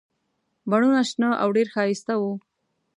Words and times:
بڼونه 0.69 1.01
شنه 1.09 1.29
او 1.43 1.49
ډېر 1.55 1.67
ښایسته 1.73 2.13
وو. 2.21 2.33